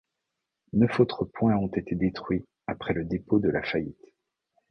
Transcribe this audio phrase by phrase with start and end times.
[0.73, 4.03] Neuf autres points ont été déduits après le dépôt de la faillite.